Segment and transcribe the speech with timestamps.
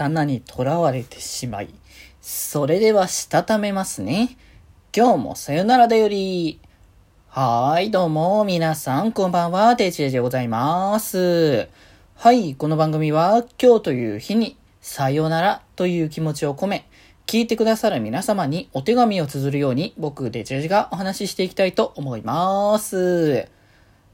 [0.00, 1.68] 刀に囚われてしまい、
[2.22, 4.38] それではしたためますね。
[4.96, 6.58] 今日もさよならだより。
[7.28, 11.68] はーい、どうも、皆さん、こんばんは、デジェジでございます。
[12.16, 16.88] はい、この番組は、今日という日に、さよならという気持ちを込め、
[17.26, 23.59] 聞いてくださる皆様にお手紙を綴るように、僕、デジェジがお話ししていきたいと思います。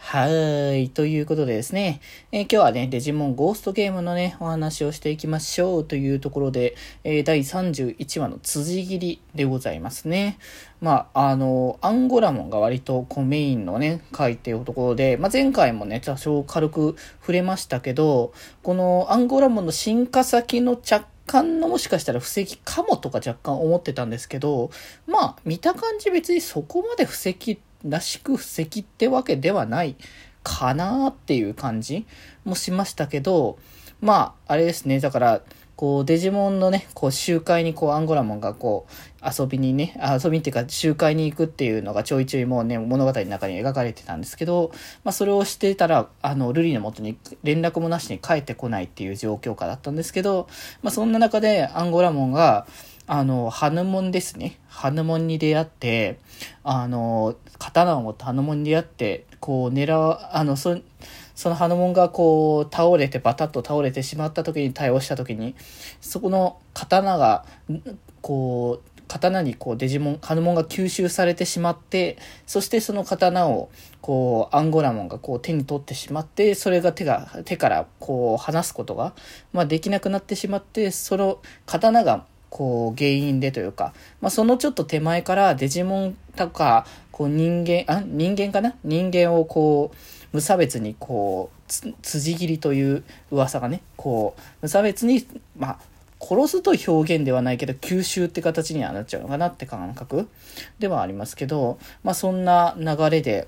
[0.00, 0.88] はい。
[0.90, 2.00] ということでですね、
[2.32, 10.38] えー、今日はね、デジモンゴーストゲームのね、お話をしていきましょうというところで、えー、第31話の辻切りでございますね。
[10.80, 24.70] まあ、あの、アンゴラモンが割とこうメインのね、書いてるところで、まあ、前回もね、多少軽く触れましたけど、このアンゴラモンの進化先の着干のもしかしたら布石かもとか若干思ってたんですけど、
[25.06, 29.96] まあ、見た感じ別にそこまで布石らしく布石ってわけではない
[30.42, 32.06] かなっていう感じ
[32.44, 33.58] もしましたけど、
[34.00, 35.00] まあ、あれですね。
[35.00, 35.42] だから、
[35.78, 44.72] こう、デジモンのね、こう、集会にこう、アンゴラモンがこう、遊びにね、遊びっていうか、集会に行くっていうのがちょいちょいもうね、物語の中に描かれてたんですけど、
[45.04, 50.48] まあ、それをしてたら、あの、ルリの元に連絡もなしに帰ってこないっていう状況下だったんですけど、
[50.82, 52.66] まあ、そんな中で、アンゴラモンが、
[53.10, 54.58] あの、ハヌモンですね。
[54.68, 56.18] ハヌモンに出会って、
[56.62, 60.76] あの、刀を持ったハヌモンに出会って、こう、狙う、あの、そ、
[61.34, 65.54] そのハヌモンがこう、倒れて、バタッと倒れてしまった時に対応した時に、
[66.02, 67.46] そこの刀が、
[68.20, 73.70] こう、刀にこうデジモン、ハヌモンが吸収されてしまって、そしてその刀を、
[74.02, 79.14] こう、アンゴラモンがこう手に取ってしまって、それが手が、手からこう離すことが、
[79.54, 88.74] まあできなくなってしまって、その刀がこう原因でというか、まあ、そのちょっと手前からデジモンとか、こう人間、あ、人間かな？
[88.84, 89.96] 人間をこう、
[90.32, 95.78] 無差別にこう、辻切りという噂がね、こう、無差別に、まあ、
[96.20, 100.28] 殺すと表現ではないけど、吸収って形にはなっちゃうのかなって感覚
[100.78, 103.46] ではありますけど、まあそんな流れで、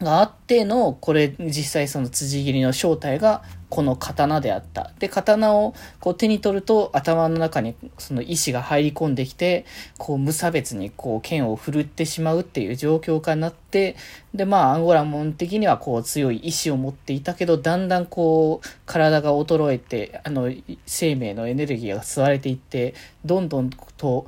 [0.00, 4.92] があっての、これ、実際その辻切りの正体がこの刀であった。
[4.98, 9.66] で、刀をこう手に取ると頭の中にその意志が入り込んできて、
[9.98, 13.96] こう無差別にこう剣を振るってしまうっていう状況下になって、
[14.34, 20.50] で、まあアンゴラモン的にはこう強い意志を持っていたけど、だんだんこう体が衰えて、あの
[20.86, 22.94] 生命のエネルギーが吸われていって、
[23.24, 24.26] どんどんと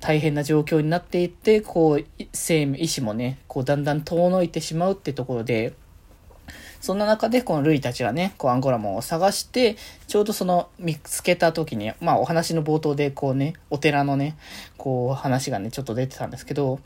[0.00, 5.74] 大変な状況になっていって、こう、生命、意志もね、こう、だんだん遠のいてしまうってところで、
[6.80, 14.36] そんな中で、このルイたちはね、こう、アンゴラモンを探して、ちょうどその、見つけた時に、まあ、お話の冒頭で、こうね、お寺のね、
[14.76, 16.78] こう、話がね、ちょっと出てたんですけど、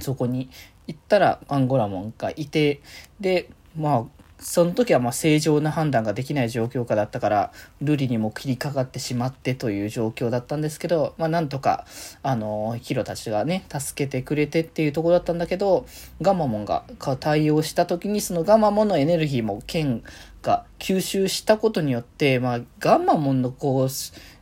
[0.00, 0.50] そこに
[0.86, 2.80] 行ったら、アンゴラモンがいて、
[3.20, 11.86] で、まあ、その時はま正常な判断ができない状況下だったから、ルリにも切りかかってしまってという状況だったんですけど、まあなんとか、
[12.22, 15.86] あの、ヒロたちがね、助けてくれてっていうところだったんだけど、
[16.20, 16.84] ガマモンが
[17.18, 20.02] 対応した時にそのガマモンのエネルギーも剣
[20.42, 23.88] が吸収したことによって、まあガンマモンのこう、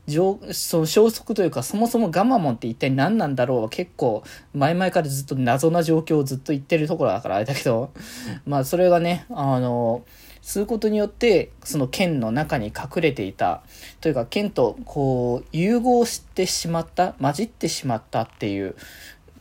[0.06, 4.22] その消息というか、そもそもガマモンって一体何なんだろうは結構、
[4.52, 7.90] 前々からずっと謎な状況をずっと言ってるところだからあれだけど、
[8.44, 10.02] まあそれがね、あの、
[10.42, 13.62] することによって、その剣の中に隠れていた、
[14.02, 18.76] というか剣とこう、融合してしまった、混じってしまったっていう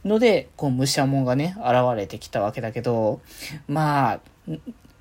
[0.05, 3.19] ので、こう、武者門がね、現れてきたわけだけど、
[3.67, 4.19] まあ、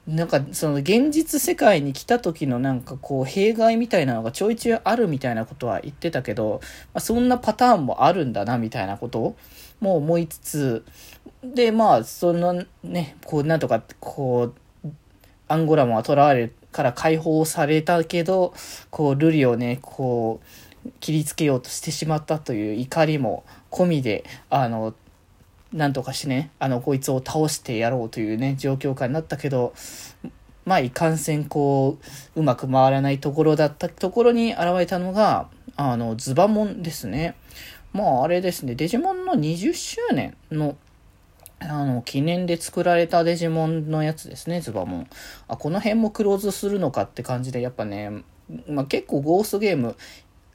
[0.06, 6.60] なんかその現実世界に来た時のなんかこう弊害みたいなのがちょいちょいあるみたいなことは言ってたけど、
[6.92, 9.36] まあ、そんなパターンもあるんだなみたいなこと
[9.80, 10.84] も思いつつ、
[11.44, 14.52] でまあそのね、こうなんとかこ
[14.84, 14.88] う、
[15.46, 18.54] アンゴラモンは囚われから解放されたけど、
[18.90, 20.40] こうルリをね、こ
[20.84, 24.94] う切りつけようとしてしまったという怒りも込みで、あの、
[25.72, 29.72] なんとかしてね、あの、こいつを倒してやろうというね、状況下になったけど、
[30.64, 31.98] まあ、いかんせん、こ
[32.36, 37.34] う、うまく回らないところだったところに現れたのが、あの、ズバモンですね。
[37.92, 40.76] まあ、あれですね、デジモンの20周年の、
[41.58, 45.06] あの、記念で作られたデジモンのやつですね、ズバモン。
[45.48, 48.22] あ、この辺もクローズするのかって感じで、やっぱね、
[48.68, 49.96] まあ、結構ゴーストゲーム、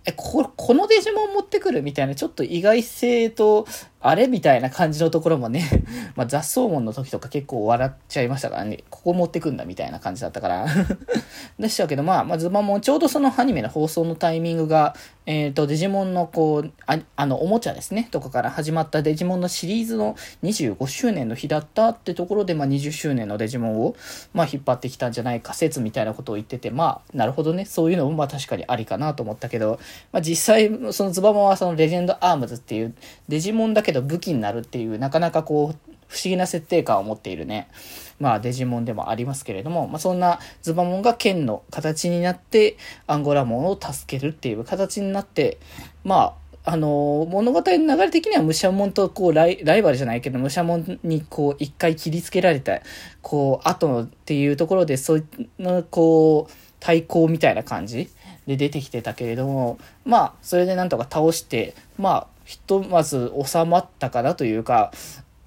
[0.05, 3.67] え、こ、このデジモン持ってくるみたいな、ちょっと意外性と、
[4.09, 5.83] あれみたいな感じのところもね、
[6.15, 10.65] まあ、雑草門の時とか結構笑っちゃいましたからね、ここ持ってくんだみたいな感じだったから。
[11.59, 14.95] でしたけど、まあ、まあ、ズバモン、ちょうどそのアニメの放送のタイミングが、
[15.25, 23.95] えっ、ー、と、デジモンのこう、ああの、おもちゃですね、とかから始まったデジモンのシリーズの25周年の日だったってところで、まあ、20周年のデジモンを、
[24.33, 29.81] まあ、引っ張ってきたんじゃないか説みたいなことを言ってて、まあ、なるほどね、そういうのも、まあ、確かにありかなと思ったけど、
[30.13, 32.95] まあ、実際、そのズバモンはそのレジェンドアームズっていう、
[33.27, 37.67] デジモンだけど武器になるっていう、なかなかこう、不思議な設定感を持っているね、
[38.19, 42.77] まあデジモンでもありますけれども、まあそんなズバモンが剣の形になって、
[43.07, 45.59] アンゴラモンを助けるっていう形になって、
[46.03, 52.81] まあ、あの、物語の流れ的にはムシャモンとこうライライバルじゃないけど、ムシャモンにこう一回切りつけられた、
[53.21, 55.23] こう、後っていうところで、そうい
[55.63, 58.09] うこう、対抗みたいな感じ
[58.47, 64.94] で出てきてたけれども、まあ、それでなんとか倒して、まあ、ひとまず収まったかなというか、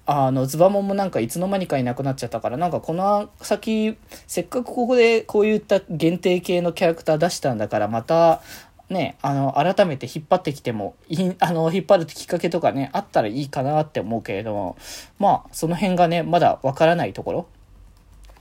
[0.05, 8.41] あの、ズバモンもなんかいつの間にかいなくなっちゃったから、なんかこの先、せっかくここでこういった限定系のキャラクター出したんだから、また、
[8.87, 14.77] ね、あの、改めて引っ張ってきても、い あの、引っ張るきっかけとかね、あったらいいかなって思うけれども、
[15.17, 17.47] まあ、その辺がね、まだわからないところ。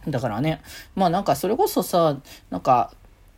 [0.07, 0.61] だからね、
[0.95, 2.19] まあなんかそれこそさ、
[2.51, 2.93] なんか、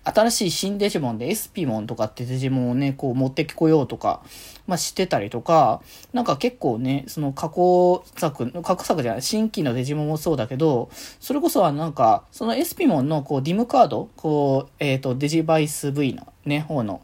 [0.05, 4.23] 新しい新デジモンでエスピモンとかってデジモンをね、こう持ってきこようとか、
[4.67, 5.81] まあしてたりとか、
[6.13, 10.91] なんか結構ね、その過去作、過去作じゃない、新規のデジモンもそうだけど、
[11.21, 17.03] それこそはなんか、そのエスピモンのこうディムカード、こう、えっ、ー、と、デジバイス V のね、方の、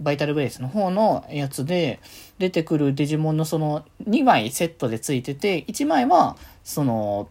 [0.00, 2.00] バイタルベースの方のやつで
[2.38, 7.28] 出てくるデジモンのその2枚セットでついてて、1枚はその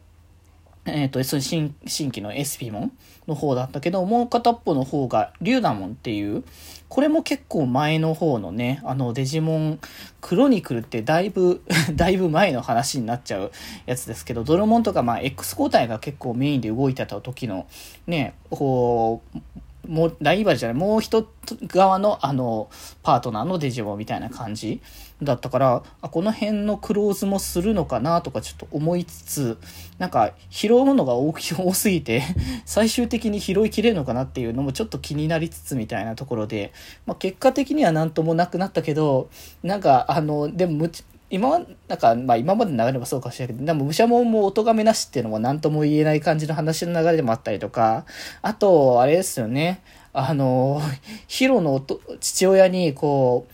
[0.85, 2.91] えっ、ー、と、新、新規のエスピモン
[3.27, 6.43] の方だったけど、もう片っぽの方がリュウダモンっていう、
[6.87, 9.79] これも結構前の方のね、あのデジモン、
[10.21, 11.61] クロニクルってだいぶ
[11.95, 13.51] だいぶ前の話になっちゃう
[13.85, 17.67] やつですけど、ドロモンとかまあ X 交代が結構メインで動いてた時の
[18.07, 19.39] ね、こう、
[19.87, 21.27] もう、ライバルじゃない、もう一
[21.67, 22.69] 側のあの、
[23.01, 24.81] パートナーのデジモンみたいな感じ
[25.21, 29.57] だったから、あ、この辺のクローズもするのかなとかちょっと思いつつ、
[29.97, 32.23] なんか拾うものが多多すぎて
[32.65, 36.71] 最終的に拾いきれるのかなっていうのもちょっと気になりつつみたいなところで、
[37.05, 39.29] まあ、結果的には何ともなくなったけど、
[39.61, 40.87] なんかあの、でも
[41.31, 48.05] 今は、なんか、まあ今まで流れればそうかもしれないけど、でも武者ももお咎めなしっていうのも何とも言えない感じの話の流れでもあったりとか、
[48.41, 49.81] あと、あれですよね、
[50.11, 50.81] あの、
[51.27, 51.85] ヒロの
[52.19, 53.53] 父親に、こう、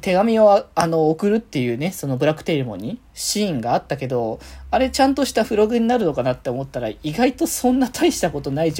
[0.00, 3.00] 手紙をあの送るっていうね、そのブラックテイルモンに。
[3.14, 4.40] シーンがあったけど、
[4.72, 8.72] あれちゃんとしたフログになるのかなって思ったら、意外とそんな大したことない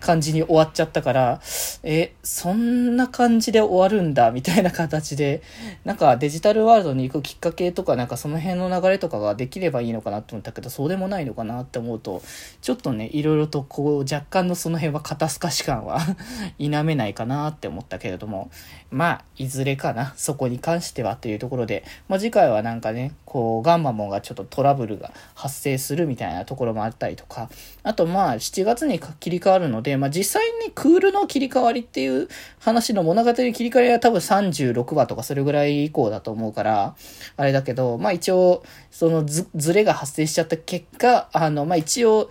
[0.00, 1.40] 感じに終わっちゃったから、
[1.82, 5.42] え、そんな感じで終わるんだ、みたいな形で、
[5.84, 12.22] なんかデジタルワールドに行くきっかけとか、なんかその辺の流れとかができればいいのかなと思ったけど、そうでもないのかなって思うと、
[12.62, 16.00] ちょっとね、いろいろとこう、若干のその辺は肩透かし感は
[16.58, 18.50] 否めないかなって思ったけれども、
[18.90, 27.50] まあ、いずれかな、そこに関してはというところで、まあ次回はなんかね、こう、ガンマモンがちょっとトラブルが発生するみたいなところもあったりとか、
[27.82, 32.28] あとまあ7月に切り替わるので、まあ実際にクールの切り替わりっていう
[32.60, 36.94] 話の物語切り替わりは多分36話とかそれぐらい以降だと思うから、
[37.36, 42.28] あれだけど、まあ一応、そのず、ずれが発生しちゃった結果、あの、まあ一応、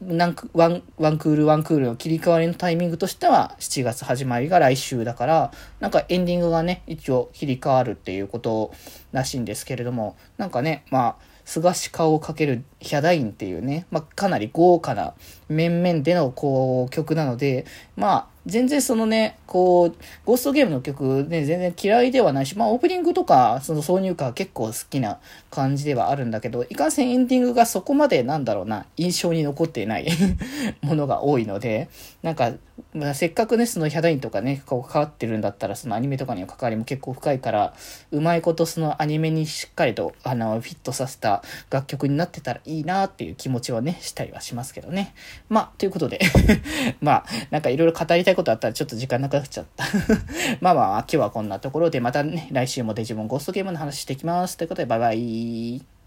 [0.00, 8.72] なんワン、ワンクールワンクールの切り替わりのタイミングとしては7月始まりが来週だから、なんかエンディングがね、一応切り替わるっていうこと
[9.12, 15.14] らしいんですけれども、なんかね、まあ、菅氏顔をかけるヒャダインっていうね、まあ、かなり豪華な
[15.48, 17.66] 面々でのこう曲なので、
[17.96, 25.18] まあ、全然そのね、こう、ゴーストゲームの曲ね、全然嫌いではないし、まあオープニングとか、その挿入歌は結構好きな
[25.50, 30.08] 感じではあるんだけど、いかんせんエンディングがそこまでなんだろうな、印象に残っていない
[30.80, 31.90] ものが多いので、
[32.22, 32.52] なんか、
[32.94, 37.74] まあ、せっかくね、そのヒャダインとかね、こう関わってるんだったら、そのアニメとかには関わりも結構深いから、
[38.12, 45.14] うまいことそのアニメにしっかりと、あの、フィットさせた楽曲になってたらいいなっていう気持ちはね、したりはしますけどね。
[45.48, 46.20] まあ、ということで
[47.00, 49.84] まあ、なんかいろいろ語りたいことあったらちょっと時間なくなっちゃった
[50.60, 54.56] まあまあ、今日はこんなところで、またね、来週もデジモンゴーストゲームの話していきます。
[54.56, 55.97] ということで、バイバイ。